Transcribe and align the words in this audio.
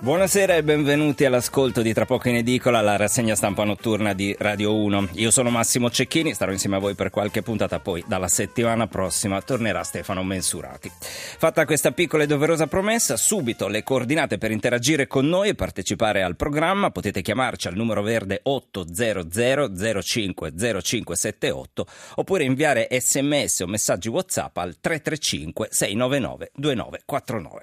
Buonasera 0.00 0.54
e 0.54 0.62
benvenuti 0.62 1.24
all'ascolto 1.24 1.82
di 1.82 1.92
Tra 1.92 2.06
poco 2.06 2.28
in 2.28 2.36
edicola, 2.36 2.80
la 2.80 2.94
rassegna 2.94 3.34
stampa 3.34 3.64
notturna 3.64 4.12
di 4.12 4.32
Radio 4.38 4.76
1. 4.76 5.08
Io 5.14 5.32
sono 5.32 5.50
Massimo 5.50 5.90
Cecchini, 5.90 6.34
starò 6.34 6.52
insieme 6.52 6.76
a 6.76 6.78
voi 6.78 6.94
per 6.94 7.10
qualche 7.10 7.42
puntata, 7.42 7.80
poi 7.80 8.04
dalla 8.06 8.28
settimana 8.28 8.86
prossima 8.86 9.42
tornerà 9.42 9.82
Stefano 9.82 10.22
Mensurati. 10.22 10.88
Fatta 11.00 11.64
questa 11.64 11.90
piccola 11.90 12.22
e 12.22 12.26
doverosa 12.28 12.68
promessa, 12.68 13.16
subito 13.16 13.66
le 13.66 13.82
coordinate 13.82 14.38
per 14.38 14.52
interagire 14.52 15.08
con 15.08 15.26
noi 15.26 15.48
e 15.48 15.54
partecipare 15.56 16.22
al 16.22 16.36
programma. 16.36 16.92
Potete 16.92 17.20
chiamarci 17.20 17.66
al 17.66 17.74
numero 17.74 18.00
verde 18.00 18.38
800 18.44 20.00
05 20.00 20.52
0578 20.52 21.86
oppure 22.14 22.44
inviare 22.44 22.86
sms 22.88 23.60
o 23.60 23.66
messaggi 23.66 24.08
WhatsApp 24.08 24.56
al 24.58 24.76
335 24.80 25.68
699 25.72 26.52
2949. 26.54 27.62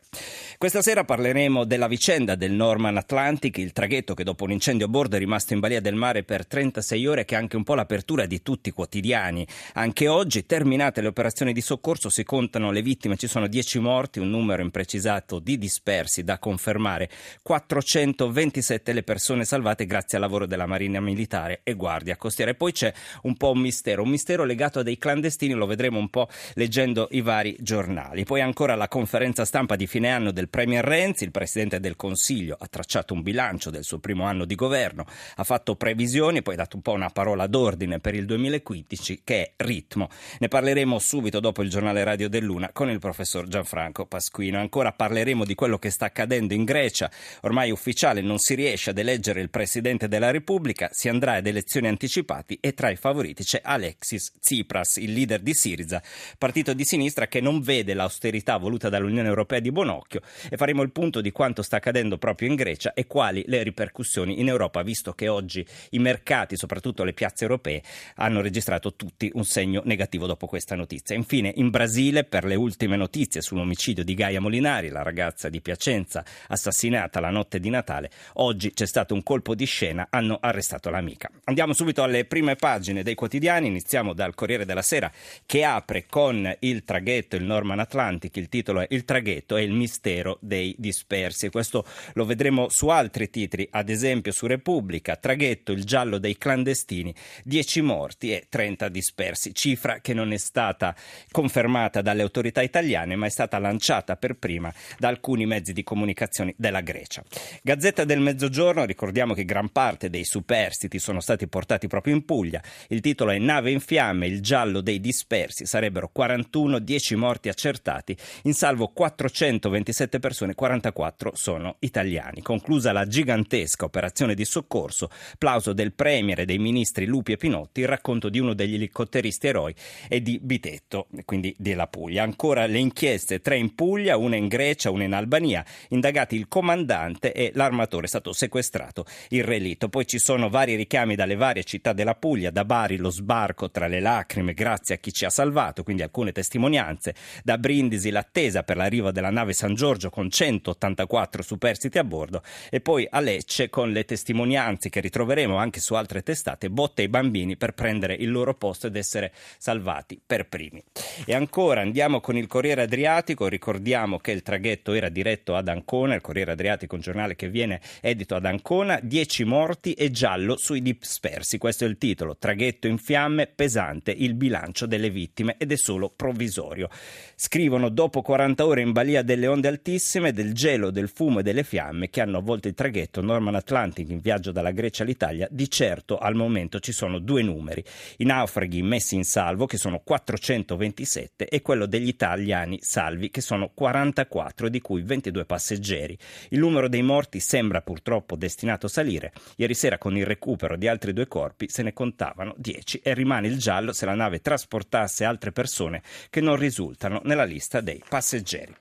Questa 0.57 0.81
sera 0.81 1.03
parleremo 1.03 1.65
della 1.65 1.89
vicenda 1.89 2.35
del 2.35 2.53
Norman 2.53 2.95
Atlantic, 2.95 3.57
il 3.57 3.73
traghetto 3.73 4.13
che 4.13 4.23
dopo 4.23 4.45
un 4.45 4.53
incendio 4.53 4.85
a 4.85 4.89
bordo 4.89 5.17
è 5.17 5.19
rimasto 5.19 5.53
in 5.53 5.59
balia 5.59 5.81
del 5.81 5.95
mare 5.95 6.23
per 6.23 6.47
36 6.47 7.05
ore, 7.07 7.25
che 7.25 7.35
è 7.35 7.37
anche 7.37 7.57
un 7.57 7.63
po' 7.63 7.75
l'apertura 7.75 8.25
di 8.25 8.41
tutti 8.41 8.69
i 8.69 8.71
quotidiani. 8.71 9.45
Anche 9.73 10.07
oggi, 10.07 10.45
terminate 10.45 11.01
le 11.01 11.07
operazioni 11.07 11.51
di 11.51 11.59
soccorso, 11.59 12.09
si 12.09 12.23
contano 12.23 12.71
le 12.71 12.81
vittime, 12.81 13.17
ci 13.17 13.27
sono 13.27 13.47
10 13.47 13.79
morti, 13.79 14.19
un 14.19 14.29
numero 14.29 14.61
imprecisato 14.61 15.39
di 15.39 15.57
dispersi 15.57 16.23
da 16.23 16.39
confermare, 16.39 17.09
427 17.41 18.93
le 18.93 19.03
persone 19.03 19.43
salvate 19.43 19.85
grazie 19.85 20.17
al 20.17 20.23
lavoro 20.23 20.45
della 20.45 20.65
Marina 20.65 21.01
Militare 21.01 21.59
e 21.63 21.73
Guardia 21.73 22.15
Costiera. 22.15 22.51
E 22.51 22.55
poi 22.55 22.71
c'è 22.71 22.93
un 23.23 23.35
po' 23.35 23.51
un 23.51 23.59
mistero, 23.59 24.03
un 24.03 24.09
mistero 24.09 24.45
legato 24.45 24.79
a 24.79 24.83
dei 24.83 24.97
clandestini, 24.97 25.51
lo 25.51 25.65
vedremo 25.65 25.99
un 25.99 26.07
po' 26.07 26.29
leggendo 26.53 27.09
i 27.11 27.19
vari 27.19 27.57
giornali. 27.59 28.23
Poi 28.23 28.39
ancora 28.39 28.75
la 28.75 28.87
conferenza 28.87 29.43
stampa 29.43 29.75
di 29.75 29.85
fine 29.85 30.09
anno 30.09 30.31
del 30.31 30.43
Premier 30.47 30.83
Renzi, 30.83 31.23
il 31.23 31.31
Presidente 31.31 31.79
del 31.79 31.95
Consiglio 31.95 32.13
Consiglio 32.15 32.55
ha 32.59 32.67
tracciato 32.67 33.13
un 33.13 33.21
bilancio 33.21 33.69
del 33.69 33.83
suo 33.83 33.99
primo 33.99 34.25
anno 34.25 34.45
di 34.45 34.55
governo, 34.55 35.05
ha 35.35 35.43
fatto 35.43 35.75
previsioni, 35.75 36.41
poi 36.41 36.53
ha 36.53 36.57
dato 36.57 36.75
un 36.75 36.81
po' 36.81 36.93
una 36.93 37.09
parola 37.09 37.47
d'ordine 37.47 37.99
per 37.99 38.15
il 38.15 38.25
2015 38.25 39.21
che 39.23 39.41
è 39.41 39.51
ritmo. 39.57 40.09
Ne 40.39 40.47
parleremo 40.47 40.97
subito 40.99 41.39
dopo 41.39 41.61
il 41.61 41.69
giornale 41.69 42.03
Radio 42.03 42.29
dell'Una 42.29 42.69
con 42.71 42.89
il 42.89 42.99
professor 42.99 43.47
Gianfranco 43.47 44.05
Pasquino. 44.05 44.59
Ancora 44.59 44.91
parleremo 44.91 45.45
di 45.45 45.55
quello 45.55 45.77
che 45.77 45.89
sta 45.89 46.05
accadendo 46.05 46.53
in 46.53 46.63
Grecia. 46.63 47.11
Ormai 47.41 47.71
ufficiale 47.71 48.21
non 48.21 48.37
si 48.37 48.55
riesce 48.55 48.91
ad 48.91 48.97
eleggere 48.97 49.41
il 49.41 49.49
Presidente 49.49 50.07
della 50.07 50.31
Repubblica, 50.31 50.89
si 50.91 51.09
andrà 51.09 51.33
ad 51.33 51.47
elezioni 51.47 51.87
anticipate 51.87 52.57
e 52.59 52.73
tra 52.73 52.89
i 52.89 52.95
favoriti 52.95 53.43
c'è 53.43 53.61
Alexis 53.63 54.33
Tsipras, 54.39 54.97
il 54.97 55.13
leader 55.13 55.41
di 55.41 55.53
Siriza, 55.53 56.01
partito 56.37 56.73
di 56.73 56.85
sinistra 56.85 57.27
che 57.27 57.41
non 57.41 57.61
vede 57.61 57.93
l'austerità 57.93 58.57
voluta 58.57 58.89
dall'Unione 58.89 59.27
Europea 59.27 59.59
di 59.59 59.71
buon 59.71 59.89
occhio 59.89 60.21
e 60.49 60.57
faremo 60.57 60.81
il 60.81 60.91
punto 60.91 61.21
di 61.21 61.31
quanto 61.31 61.61
sta 61.61 61.77
accadendo 61.77 62.17
proprio 62.17 62.49
in 62.49 62.55
Grecia 62.55 62.93
e 62.93 63.07
quali 63.07 63.43
le 63.47 63.63
ripercussioni 63.63 64.39
in 64.39 64.47
Europa, 64.47 64.81
visto 64.83 65.13
che 65.13 65.27
oggi 65.27 65.65
i 65.91 65.99
mercati, 65.99 66.57
soprattutto 66.57 67.03
le 67.03 67.13
piazze 67.13 67.43
europee, 67.43 67.81
hanno 68.15 68.41
registrato 68.41 68.95
tutti 68.95 69.29
un 69.33 69.45
segno 69.45 69.81
negativo 69.85 70.25
dopo 70.25 70.47
questa 70.47 70.75
notizia. 70.75 71.15
Infine, 71.15 71.51
in 71.55 71.69
Brasile, 71.69 72.23
per 72.23 72.45
le 72.45 72.55
ultime 72.55 72.95
notizie 72.95 73.41
sull'omicidio 73.41 74.03
di 74.03 74.13
Gaia 74.13 74.39
Molinari, 74.39 74.89
la 74.89 75.03
ragazza 75.03 75.49
di 75.49 75.61
Piacenza 75.61 76.23
assassinata 76.47 77.19
la 77.19 77.29
notte 77.29 77.59
di 77.59 77.69
Natale, 77.69 78.09
oggi 78.33 78.73
c'è 78.73 78.85
stato 78.85 79.13
un 79.13 79.23
colpo 79.23 79.55
di 79.55 79.65
scena, 79.65 80.07
hanno 80.09 80.37
arrestato 80.41 80.89
l'amica. 80.89 81.29
Andiamo 81.45 81.73
subito 81.73 82.03
alle 82.03 82.25
prime 82.25 82.55
pagine 82.55 83.03
dei 83.03 83.15
quotidiani, 83.15 83.67
iniziamo 83.67 84.13
dal 84.13 84.33
Corriere 84.35 84.65
della 84.65 84.81
Sera 84.81 85.11
che 85.45 85.63
apre 85.63 86.05
con 86.07 86.53
il 86.59 86.83
traghetto, 86.83 87.35
il 87.35 87.43
Norman 87.43 87.79
Atlantic, 87.79 88.35
il 88.37 88.49
titolo 88.49 88.81
è 88.81 88.87
Il 88.89 89.05
traghetto 89.05 89.57
e 89.57 89.63
il 89.63 89.73
mistero 89.73 90.24
dei 90.41 90.75
dispersi. 90.77 91.49
Questo 91.49 91.85
lo 92.13 92.25
vedremo 92.25 92.69
su 92.69 92.87
altri 92.87 93.29
titoli, 93.29 93.67
ad 93.71 93.89
esempio 93.89 94.31
su 94.31 94.47
Repubblica, 94.47 95.15
traghetto 95.15 95.71
il 95.71 95.83
giallo 95.83 96.17
dei 96.17 96.37
clandestini, 96.37 97.13
10 97.43 97.81
morti 97.81 98.31
e 98.31 98.45
30 98.49 98.89
dispersi, 98.89 99.53
cifra 99.53 99.99
che 99.99 100.13
non 100.13 100.31
è 100.31 100.37
stata 100.37 100.95
confermata 101.31 102.01
dalle 102.01 102.21
autorità 102.21 102.61
italiane 102.61 103.15
ma 103.15 103.25
è 103.25 103.29
stata 103.29 103.59
lanciata 103.59 104.15
per 104.15 104.35
prima 104.35 104.73
da 104.97 105.07
alcuni 105.07 105.45
mezzi 105.45 105.73
di 105.73 105.83
comunicazione 105.83 106.53
della 106.57 106.81
Grecia. 106.81 107.23
Gazzetta 107.61 108.03
del 108.03 108.19
Mezzogiorno, 108.19 108.85
ricordiamo 108.85 109.33
che 109.33 109.45
gran 109.45 109.69
parte 109.69 110.09
dei 110.09 110.23
superstiti 110.23 110.99
sono 110.99 111.19
stati 111.19 111.47
portati 111.47 111.87
proprio 111.87 112.15
in 112.15 112.25
Puglia, 112.25 112.61
il 112.89 113.01
titolo 113.01 113.31
è 113.31 113.37
Nave 113.37 113.71
in 113.71 113.79
fiamme, 113.79 114.27
il 114.27 114.41
giallo 114.41 114.81
dei 114.81 114.99
dispersi, 114.99 115.65
sarebbero 115.65 116.09
41, 116.11 116.79
10 116.79 117.15
morti 117.15 117.49
accertati, 117.49 118.15
in 118.43 118.53
salvo 118.53 118.87
427 118.87 120.14
persone, 120.19 120.55
44 120.55 121.31
sono 121.35 121.75
italiani. 121.79 122.41
Conclusa 122.41 122.91
la 122.91 123.07
gigantesca 123.07 123.85
operazione 123.85 124.35
di 124.35 124.45
soccorso, 124.45 125.09
plauso 125.37 125.73
del 125.73 125.93
Premier 125.93 126.41
e 126.41 126.45
dei 126.45 126.57
ministri 126.57 127.05
Lupi 127.05 127.33
e 127.33 127.37
Pinotti, 127.37 127.81
il 127.81 127.87
racconto 127.87 128.29
di 128.29 128.39
uno 128.39 128.53
degli 128.53 128.75
elicotteristi 128.75 129.47
eroi 129.47 129.73
e 130.07 130.21
di 130.21 130.39
Bitetto, 130.41 131.07
quindi 131.25 131.55
della 131.57 131.87
Puglia. 131.87 132.23
Ancora 132.23 132.65
le 132.65 132.79
inchieste, 132.79 133.41
tre 133.41 133.57
in 133.57 133.75
Puglia, 133.75 134.17
una 134.17 134.35
in 134.35 134.47
Grecia, 134.47 134.91
una 134.91 135.03
in 135.03 135.13
Albania, 135.13 135.65
indagati 135.89 136.35
il 136.35 136.47
comandante 136.47 137.33
e 137.33 137.51
l'armatore, 137.53 138.05
è 138.05 138.09
stato 138.09 138.33
sequestrato 138.33 139.05
il 139.29 139.43
relitto. 139.43 139.89
Poi 139.89 140.05
ci 140.05 140.19
sono 140.19 140.49
vari 140.49 140.75
richiami 140.75 141.15
dalle 141.15 141.35
varie 141.35 141.63
città 141.63 141.93
della 141.93 142.15
Puglia, 142.15 142.51
da 142.51 142.65
Bari 142.65 142.97
lo 142.97 143.09
sbarco 143.09 143.69
tra 143.69 143.87
le 143.87 143.99
lacrime 143.99 144.53
grazie 144.53 144.95
a 144.95 144.97
chi 144.97 145.11
ci 145.11 145.25
ha 145.25 145.29
salvato, 145.29 145.83
quindi 145.83 146.01
alcune 146.01 146.31
testimonianze, 146.31 147.15
da 147.43 147.57
Brindisi 147.57 148.09
l'attesa 148.09 148.63
per 148.63 148.77
l'arrivo 148.77 149.11
della 149.11 149.29
nave 149.29 149.53
San 149.53 149.73
Giorgio 149.75 150.04
con 150.09 150.29
184 150.29 151.41
super 151.41 151.63
superstiti 151.65 151.97
a 151.97 152.03
bordo 152.03 152.43
e 152.69 152.79
poi 152.79 153.07
a 153.09 153.19
Lecce 153.19 153.69
con 153.69 153.91
le 153.91 154.05
testimonianze 154.05 154.89
che 154.89 154.99
ritroveremo 154.99 155.55
anche 155.55 155.79
su 155.79 155.95
altre 155.95 156.21
testate, 156.21 156.69
botte 156.69 157.01
ai 157.01 157.07
bambini 157.07 157.57
per 157.57 157.73
prendere 157.73 158.13
il 158.13 158.31
loro 158.31 158.53
posto 158.53 158.87
ed 158.87 158.95
essere 158.95 159.31
salvati 159.57 160.19
per 160.23 160.47
primi. 160.47 160.83
E 161.25 161.33
ancora 161.33 161.81
andiamo 161.81 162.19
con 162.19 162.37
il 162.37 162.47
Corriere 162.47 162.83
Adriatico, 162.83 163.47
ricordiamo 163.47 164.19
che 164.19 164.31
il 164.31 164.43
traghetto 164.43 164.93
era 164.93 165.09
diretto 165.09 165.55
ad 165.55 165.67
Ancona, 165.67 166.15
il 166.15 166.21
Corriere 166.21 166.51
Adriatico 166.51 166.95
un 166.95 167.01
giornale 167.01 167.35
che 167.35 167.49
viene 167.49 167.81
edito 168.01 168.35
ad 168.35 168.45
Ancona, 168.45 168.99
10 169.01 169.43
morti 169.45 169.93
e 169.93 170.11
giallo 170.11 170.57
sui 170.57 170.81
dispersi, 170.81 171.57
questo 171.57 171.85
è 171.85 171.87
il 171.87 171.97
titolo, 171.97 172.37
traghetto 172.37 172.87
in 172.87 172.97
fiamme, 172.97 173.47
pesante 173.47 174.11
il 174.11 174.35
bilancio 174.35 174.85
delle 174.85 175.09
vittime 175.09 175.55
ed 175.57 175.71
è 175.71 175.77
solo 175.77 176.11
provvisorio. 176.15 176.89
Scrivono 177.35 177.89
dopo 177.89 178.21
40 178.21 178.65
ore 178.65 178.81
in 178.81 178.91
balia 178.91 179.21
delle 179.21 179.47
onde 179.47 179.67
altissime, 179.67 179.93
del 180.33 180.53
gelo, 180.53 180.91
del 180.91 181.09
fumo 181.09 181.39
e 181.39 181.43
delle 181.43 181.63
fiamme 181.63 182.09
che 182.09 182.21
hanno 182.21 182.37
avvolto 182.37 182.67
il 182.67 182.73
traghetto 182.73 183.21
Norman 183.21 183.55
Atlantic 183.55 184.09
in 184.09 184.19
viaggio 184.19 184.51
dalla 184.51 184.71
Grecia 184.71 185.03
all'Italia, 185.03 185.47
di 185.49 185.69
certo 185.69 186.17
al 186.17 186.35
momento 186.35 186.79
ci 186.79 186.91
sono 186.91 187.19
due 187.19 187.41
numeri. 187.41 187.83
I 188.17 188.25
naufraghi 188.25 188.81
messi 188.81 189.15
in 189.15 189.23
salvo, 189.23 189.65
che 189.65 189.77
sono 189.77 189.99
427, 189.99 191.47
e 191.47 191.61
quello 191.61 191.85
degli 191.85 192.07
italiani 192.07 192.79
salvi, 192.81 193.29
che 193.29 193.41
sono 193.41 193.71
44, 193.73 194.69
di 194.69 194.81
cui 194.81 195.01
22 195.01 195.45
passeggeri. 195.45 196.17
Il 196.49 196.59
numero 196.59 196.89
dei 196.89 197.01
morti 197.01 197.39
sembra 197.39 197.81
purtroppo 197.81 198.35
destinato 198.35 198.87
a 198.87 198.89
salire. 198.89 199.31
Ieri 199.57 199.73
sera 199.73 199.97
con 199.97 200.17
il 200.17 200.25
recupero 200.25 200.77
di 200.77 200.87
altri 200.87 201.13
due 201.13 201.27
corpi 201.27 201.69
se 201.69 201.83
ne 201.83 201.93
contavano 201.93 202.53
10 202.57 202.99
e 203.03 203.13
rimane 203.13 203.47
il 203.47 203.57
giallo 203.57 203.93
se 203.93 204.05
la 204.05 204.15
nave 204.15 204.41
trasportasse 204.41 205.23
altre 205.23 205.51
persone 205.51 206.01
che 206.29 206.41
non 206.41 206.55
risultano 206.55 207.21
nella 207.23 207.43
lista 207.45 207.81
dei 207.81 208.01
passeggeri. 208.07 208.73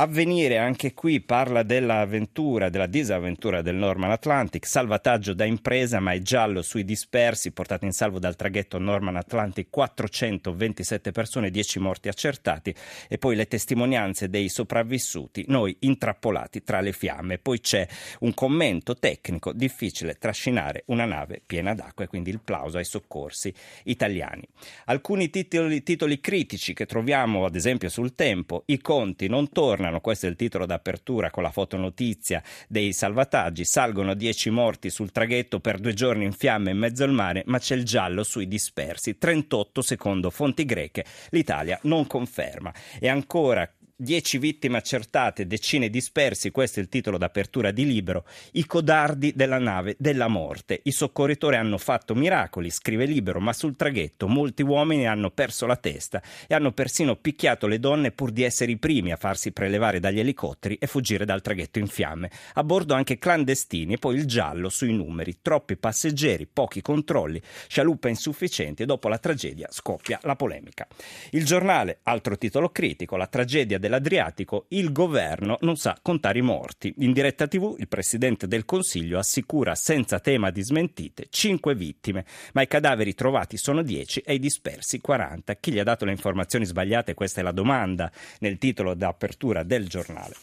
Avvenire 0.00 0.58
anche 0.58 0.94
qui 0.94 1.20
parla 1.20 1.64
dell'avventura, 1.64 2.68
della 2.68 2.86
disavventura 2.86 3.62
del 3.62 3.74
Norman 3.74 4.12
Atlantic, 4.12 4.64
salvataggio 4.64 5.34
da 5.34 5.44
impresa 5.44 5.98
ma 5.98 6.12
è 6.12 6.22
giallo 6.22 6.62
sui 6.62 6.84
dispersi, 6.84 7.50
portati 7.50 7.84
in 7.84 7.90
salvo 7.90 8.20
dal 8.20 8.36
traghetto 8.36 8.78
Norman 8.78 9.16
Atlantic. 9.16 9.66
427 9.70 11.10
persone, 11.10 11.50
10 11.50 11.80
morti 11.80 12.06
accertati. 12.06 12.72
E 13.08 13.18
poi 13.18 13.34
le 13.34 13.48
testimonianze 13.48 14.28
dei 14.28 14.48
sopravvissuti, 14.48 15.46
noi 15.48 15.76
intrappolati 15.80 16.62
tra 16.62 16.80
le 16.80 16.92
fiamme. 16.92 17.38
Poi 17.38 17.58
c'è 17.58 17.84
un 18.20 18.32
commento 18.34 18.94
tecnico, 18.94 19.52
difficile 19.52 20.14
trascinare 20.14 20.84
una 20.86 21.06
nave 21.06 21.42
piena 21.44 21.74
d'acqua 21.74 22.04
e 22.04 22.06
quindi 22.06 22.30
il 22.30 22.38
plauso 22.38 22.78
ai 22.78 22.84
soccorsi 22.84 23.52
italiani. 23.82 24.46
Alcuni 24.84 25.28
titoli, 25.28 25.82
titoli 25.82 26.20
critici 26.20 26.72
che 26.72 26.86
troviamo 26.86 27.44
ad 27.44 27.56
esempio 27.56 27.88
sul 27.88 28.14
tempo, 28.14 28.62
i 28.66 28.78
conti 28.80 29.26
non 29.26 29.50
tornano 29.50 29.86
tornano, 29.88 30.00
questo 30.00 30.26
è 30.26 30.28
il 30.28 30.36
titolo 30.36 30.66
d'apertura 30.66 31.30
con 31.30 31.42
la 31.42 31.50
fotonotizia 31.50 32.42
dei 32.68 32.92
salvataggi, 32.92 33.64
salgono 33.64 34.14
10 34.14 34.50
morti 34.50 34.90
sul 34.90 35.10
traghetto 35.10 35.60
per 35.60 35.78
due 35.78 35.94
giorni 35.94 36.24
in 36.24 36.32
fiamme 36.32 36.70
in 36.70 36.78
mezzo 36.78 37.04
al 37.04 37.12
mare, 37.12 37.42
ma 37.46 37.58
c'è 37.58 37.74
il 37.74 37.84
giallo 37.84 38.22
sui 38.22 38.46
dispersi, 38.46 39.18
38 39.18 39.82
secondo 39.82 40.30
fonti 40.30 40.64
greche, 40.64 41.04
l'Italia 41.30 41.78
non 41.82 42.06
conferma. 42.06 42.72
E 43.00 43.08
ancora 43.08 43.68
Dieci 44.00 44.38
vittime 44.38 44.76
accertate, 44.76 45.48
decine 45.48 45.90
dispersi, 45.90 46.52
questo 46.52 46.78
è 46.78 46.82
il 46.84 46.88
titolo 46.88 47.18
d'apertura 47.18 47.72
di 47.72 47.84
Libero, 47.84 48.24
i 48.52 48.64
codardi 48.64 49.32
della 49.34 49.58
nave 49.58 49.96
della 49.98 50.28
morte. 50.28 50.78
I 50.84 50.92
soccorritori 50.92 51.56
hanno 51.56 51.78
fatto 51.78 52.14
miracoli, 52.14 52.70
scrive 52.70 53.06
Libero, 53.06 53.40
ma 53.40 53.52
sul 53.52 53.74
traghetto 53.74 54.28
molti 54.28 54.62
uomini 54.62 55.08
hanno 55.08 55.32
perso 55.32 55.66
la 55.66 55.74
testa 55.74 56.22
e 56.46 56.54
hanno 56.54 56.70
persino 56.70 57.16
picchiato 57.16 57.66
le 57.66 57.80
donne 57.80 58.12
pur 58.12 58.30
di 58.30 58.44
essere 58.44 58.70
i 58.70 58.76
primi 58.76 59.10
a 59.10 59.16
farsi 59.16 59.50
prelevare 59.50 59.98
dagli 59.98 60.20
elicotteri 60.20 60.76
e 60.76 60.86
fuggire 60.86 61.24
dal 61.24 61.42
traghetto 61.42 61.80
in 61.80 61.88
fiamme. 61.88 62.30
A 62.54 62.62
bordo 62.62 62.94
anche 62.94 63.18
clandestini 63.18 63.94
e 63.94 63.98
poi 63.98 64.14
il 64.14 64.26
giallo 64.26 64.68
sui 64.68 64.92
numeri, 64.92 65.38
troppi 65.42 65.76
passeggeri, 65.76 66.46
pochi 66.46 66.82
controlli, 66.82 67.42
scialuppe 67.66 68.08
insufficienti 68.08 68.84
e 68.84 68.86
dopo 68.86 69.08
la 69.08 69.18
tragedia 69.18 69.66
scoppia 69.72 70.20
la 70.22 70.36
polemica. 70.36 70.86
Il 71.30 71.44
giornale, 71.44 71.98
altro 72.04 72.38
titolo 72.38 72.68
critico, 72.68 73.16
la 73.16 73.26
tragedia 73.26 73.76
del 73.76 73.86
dell'Adriatico, 73.88 74.66
il 74.68 74.92
governo 74.92 75.56
non 75.62 75.76
sa 75.76 75.98
contare 76.00 76.38
i 76.38 76.42
morti. 76.42 76.94
In 76.98 77.12
diretta 77.12 77.48
TV 77.48 77.74
il 77.78 77.88
Presidente 77.88 78.46
del 78.46 78.66
Consiglio 78.66 79.18
assicura 79.18 79.74
senza 79.74 80.20
tema 80.20 80.50
di 80.50 80.62
smentite 80.62 81.26
5 81.30 81.74
vittime, 81.74 82.24
ma 82.52 82.62
i 82.62 82.68
cadaveri 82.68 83.14
trovati 83.14 83.56
sono 83.56 83.82
10 83.82 84.20
e 84.20 84.34
i 84.34 84.38
dispersi 84.38 85.00
40. 85.00 85.54
Chi 85.54 85.72
gli 85.72 85.78
ha 85.78 85.84
dato 85.84 86.04
le 86.04 86.12
informazioni 86.12 86.66
sbagliate? 86.66 87.14
Questa 87.14 87.40
è 87.40 87.42
la 87.42 87.52
domanda 87.52 88.12
nel 88.40 88.58
titolo 88.58 88.94
d'apertura 88.94 89.62
del 89.62 89.88
giornale. 89.88 90.34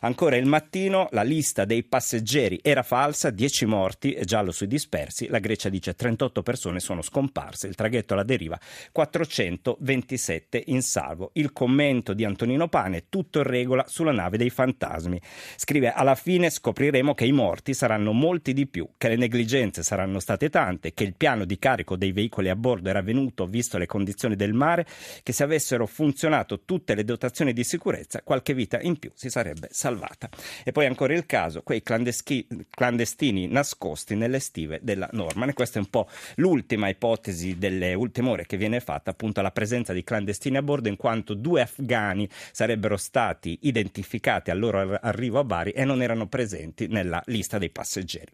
Ancora 0.00 0.36
il 0.36 0.46
mattino, 0.46 1.08
la 1.10 1.22
lista 1.22 1.64
dei 1.64 1.82
passeggeri 1.82 2.60
era 2.62 2.82
falsa, 2.82 3.30
10 3.30 3.66
morti 3.66 4.16
giallo 4.22 4.52
sui 4.52 4.68
dispersi. 4.68 5.26
La 5.28 5.40
Grecia 5.40 5.68
dice 5.68 5.94
38 5.94 6.42
persone 6.42 6.78
sono 6.78 7.02
scomparse, 7.02 7.66
il 7.66 7.74
traghetto 7.74 8.14
alla 8.14 8.22
deriva 8.22 8.58
427 8.92 10.62
in 10.66 10.82
salvo. 10.82 11.30
Il 11.34 11.52
commento 11.52 12.14
di 12.14 12.24
Antonino 12.24 12.68
Pani 12.68 12.91
umane, 12.92 13.04
tutto 13.08 13.38
in 13.38 13.44
regola 13.44 13.84
sulla 13.88 14.12
nave 14.12 14.36
dei 14.36 14.50
fantasmi. 14.50 15.20
Scrive: 15.56 15.92
Alla 15.92 16.14
fine 16.14 16.50
scopriremo 16.50 17.14
che 17.14 17.24
i 17.24 17.32
morti 17.32 17.72
saranno 17.74 18.12
molti 18.12 18.52
di 18.52 18.66
più, 18.66 18.88
che 18.98 19.08
le 19.08 19.16
negligenze 19.16 19.82
saranno 19.82 20.20
state 20.20 20.50
tante, 20.50 20.92
che 20.92 21.04
il 21.04 21.14
piano 21.16 21.44
di 21.44 21.58
carico 21.58 21.96
dei 21.96 22.12
veicoli 22.12 22.50
a 22.50 22.56
bordo 22.56 22.90
era 22.90 23.00
venuto 23.00 23.46
visto 23.46 23.78
le 23.78 23.86
condizioni 23.86 24.36
del 24.36 24.52
mare, 24.52 24.86
che 25.22 25.32
se 25.32 25.42
avessero 25.42 25.86
funzionato 25.86 26.60
tutte 26.64 26.94
le 26.94 27.04
dotazioni 27.04 27.52
di 27.52 27.64
sicurezza, 27.64 28.20
qualche 28.22 28.54
vita 28.54 28.80
in 28.80 28.98
più 28.98 29.10
si 29.14 29.30
sarebbe 29.30 29.68
salvata. 29.70 30.28
E 30.64 30.72
poi 30.72 30.86
ancora 30.86 31.14
il 31.14 31.26
caso, 31.26 31.62
quei 31.62 31.82
clandestini 31.82 33.46
nascosti 33.46 34.14
nelle 34.14 34.40
stive 34.40 34.80
della 34.82 35.08
Norman. 35.12 35.48
E 35.48 35.52
questa 35.52 35.78
è 35.78 35.82
un 35.82 35.88
po' 35.88 36.08
l'ultima 36.36 36.88
ipotesi 36.88 37.56
delle 37.58 37.94
ultime 37.94 38.30
ore 38.30 38.46
che 38.46 38.56
viene 38.56 38.80
fatta, 38.80 39.10
appunto 39.10 39.40
la 39.40 39.50
presenza 39.50 39.92
di 39.92 40.02
clandestini 40.02 40.56
a 40.56 40.62
bordo, 40.62 40.88
in 40.88 40.96
quanto 40.96 41.34
due 41.34 41.62
afghani 41.62 42.28
sarebbero 42.50 42.81
sarebbero 42.82 42.96
stati 42.96 43.58
identificati 43.62 44.50
al 44.50 44.58
loro 44.58 44.98
arrivo 45.00 45.38
a 45.38 45.44
Bari 45.44 45.70
e 45.70 45.84
non 45.84 46.02
erano 46.02 46.26
presenti 46.26 46.88
nella 46.88 47.22
lista 47.26 47.58
dei 47.58 47.70
passeggeri. 47.70 48.32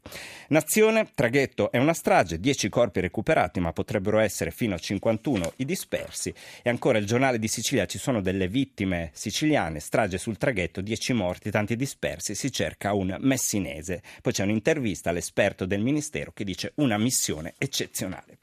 Nazione, 0.48 1.10
traghetto 1.14 1.70
è 1.70 1.76
una 1.76 1.92
strage, 1.92 2.40
10 2.40 2.68
corpi 2.70 3.00
recuperati, 3.00 3.60
ma 3.60 3.72
potrebbero 3.72 4.18
essere 4.18 4.50
fino 4.50 4.74
a 4.74 4.78
51 4.78 5.52
i 5.56 5.64
dispersi. 5.66 6.32
E 6.62 6.70
ancora 6.70 6.98
il 6.98 7.04
giornale 7.04 7.38
di 7.38 7.48
Sicilia 7.48 7.84
ci 7.86 7.98
sono 7.98 8.22
delle 8.22 8.48
vittime 8.48 9.10
siciliane, 9.12 9.80
strage 9.80 10.16
sul 10.16 10.38
traghetto, 10.38 10.80
10 10.80 11.12
morti, 11.12 11.50
tanti 11.50 11.76
dispersi, 11.76 12.34
si 12.34 12.50
cerca 12.50 12.94
un 12.94 13.16
messinese. 13.20 14.02
Poi 14.22 14.32
c'è 14.32 14.44
un'intervista 14.44 15.10
all'esperto 15.10 15.66
del 15.66 15.82
ministero 15.82 16.32
che 16.32 16.44
dice 16.44 16.72
una 16.76 16.96
missione 16.96 17.52
eccezionale. 17.58 18.38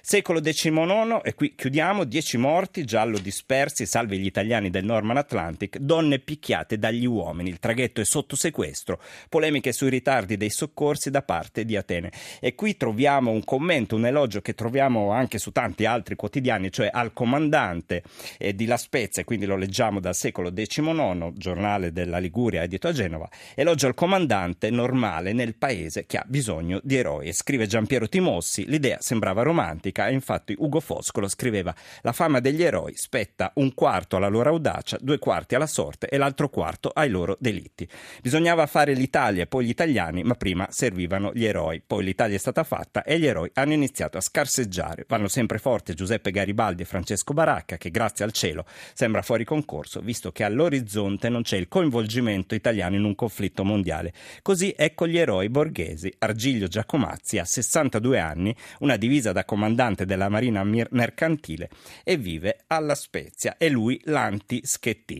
Secolo 0.00 0.40
XIX, 0.40 1.20
e 1.22 1.34
qui 1.34 1.54
chiudiamo, 1.54 2.04
10 2.04 2.36
morti, 2.38 2.84
giallo 2.84 3.18
dispersi, 3.18 3.84
salve 3.84 4.16
gli 4.16 4.24
italiani 4.24 4.70
del 4.70 4.84
Norman 4.84 5.16
Atlantic 5.16 5.47
Atlantic, 5.48 5.78
donne 5.78 6.18
picchiate 6.18 6.78
dagli 6.78 7.06
uomini, 7.06 7.48
il 7.48 7.58
traghetto 7.58 8.00
è 8.00 8.04
sotto 8.04 8.36
sequestro, 8.36 9.00
polemiche 9.28 9.72
sui 9.72 9.88
ritardi 9.88 10.36
dei 10.36 10.50
soccorsi 10.50 11.10
da 11.10 11.22
parte 11.22 11.64
di 11.64 11.76
Atene. 11.76 12.12
E 12.40 12.54
qui 12.54 12.76
troviamo 12.76 13.30
un 13.30 13.42
commento, 13.44 13.96
un 13.96 14.06
elogio 14.06 14.40
che 14.40 14.54
troviamo 14.54 15.10
anche 15.10 15.38
su 15.38 15.50
tanti 15.50 15.86
altri 15.86 16.16
quotidiani, 16.16 16.70
cioè 16.70 16.90
al 16.92 17.12
comandante 17.12 18.02
eh, 18.38 18.54
di 18.54 18.66
La 18.66 18.76
Spezia, 18.76 19.24
quindi 19.24 19.46
lo 19.46 19.56
leggiamo 19.56 20.00
dal 20.00 20.14
secolo 20.14 20.52
XIX, 20.52 21.32
giornale 21.34 21.92
della 21.92 22.18
Liguria 22.18 22.62
edito 22.62 22.88
a 22.88 22.92
Genova, 22.92 23.28
elogio 23.54 23.86
al 23.86 23.94
comandante 23.94 24.70
normale 24.70 25.32
nel 25.32 25.54
paese 25.54 26.04
che 26.06 26.18
ha 26.18 26.24
bisogno 26.26 26.80
di 26.82 26.96
eroi. 26.96 27.28
E 27.28 27.32
scrive 27.32 27.66
Giampiero 27.66 28.08
Timossi, 28.08 28.66
l'idea 28.66 28.98
sembrava 29.00 29.42
romantica 29.42 30.08
e 30.08 30.12
infatti 30.12 30.54
Ugo 30.58 30.80
Foscolo 30.80 31.28
scriveva 31.28 31.74
la 32.02 32.12
fama 32.12 32.40
degli 32.40 32.62
eroi 32.62 32.94
spetta 32.96 33.52
un 33.54 33.72
quarto 33.74 34.16
alla 34.16 34.28
loro 34.28 34.50
audacia, 34.50 34.98
due 35.00 35.18
quarti 35.18 35.27
quarti 35.28 35.54
alla 35.54 35.66
sorte 35.66 36.08
e 36.08 36.16
l'altro 36.16 36.48
quarto 36.48 36.88
ai 36.88 37.10
loro 37.10 37.36
delitti. 37.38 37.86
Bisognava 38.22 38.64
fare 38.64 38.94
l'Italia 38.94 39.42
e 39.42 39.46
poi 39.46 39.66
gli 39.66 39.68
italiani, 39.68 40.22
ma 40.22 40.32
prima 40.36 40.66
servivano 40.70 41.32
gli 41.34 41.44
eroi. 41.44 41.82
Poi 41.86 42.02
l'Italia 42.02 42.36
è 42.36 42.38
stata 42.38 42.64
fatta 42.64 43.02
e 43.02 43.18
gli 43.18 43.26
eroi 43.26 43.50
hanno 43.52 43.74
iniziato 43.74 44.16
a 44.16 44.22
scarseggiare. 44.22 45.04
Vanno 45.06 45.28
sempre 45.28 45.58
forti 45.58 45.92
Giuseppe 45.92 46.30
Garibaldi 46.30 46.80
e 46.80 46.86
Francesco 46.86 47.34
Baracca, 47.34 47.76
che 47.76 47.90
grazie 47.90 48.24
al 48.24 48.32
cielo 48.32 48.64
sembra 48.94 49.20
fuori 49.20 49.44
concorso, 49.44 50.00
visto 50.00 50.32
che 50.32 50.44
all'orizzonte 50.44 51.28
non 51.28 51.42
c'è 51.42 51.58
il 51.58 51.68
coinvolgimento 51.68 52.54
italiano 52.54 52.96
in 52.96 53.04
un 53.04 53.14
conflitto 53.14 53.64
mondiale. 53.64 54.14
Così 54.40 54.72
ecco 54.74 55.06
gli 55.06 55.18
eroi 55.18 55.50
borghesi. 55.50 56.10
Argiglio 56.20 56.68
Giacomazzi 56.68 57.36
ha 57.36 57.44
62 57.44 58.18
anni, 58.18 58.56
una 58.78 58.96
divisa 58.96 59.32
da 59.32 59.44
comandante 59.44 60.06
della 60.06 60.30
Marina 60.30 60.64
mercantile 60.64 61.68
e 62.02 62.16
vive 62.16 62.60
alla 62.68 62.94
Spezia. 62.94 63.58
E 63.58 63.68
lui 63.68 64.00
l'anti-schettino 64.04 65.17